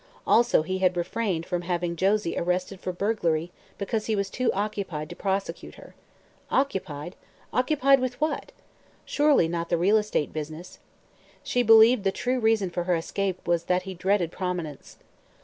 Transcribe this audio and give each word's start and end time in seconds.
Also 0.25 0.63
he 0.63 0.79
had 0.79 0.97
refrained 0.97 1.45
from 1.45 1.61
having 1.61 1.95
Josie 1.95 2.35
arrested 2.35 2.79
for 2.79 2.91
burglary 2.91 3.51
because 3.77 4.07
he 4.07 4.15
was 4.15 4.31
"too 4.31 4.51
occupied 4.51 5.09
to 5.11 5.15
prosecute 5.15 5.75
her." 5.75 5.93
Occupied? 6.49 7.15
Occupied 7.53 7.99
with 7.99 8.19
what? 8.19 8.51
Surely 9.05 9.47
not 9.47 9.69
the 9.69 9.77
real 9.77 9.97
estate 9.97 10.33
business. 10.33 10.79
She 11.43 11.61
believed 11.61 12.03
the 12.03 12.11
true 12.11 12.39
reason 12.39 12.71
for 12.71 12.85
her 12.85 12.95
escape 12.95 13.47
was 13.47 13.65
that 13.65 13.83
he 13.83 13.93
dreaded 13.93 14.31
prominence. 14.31 14.97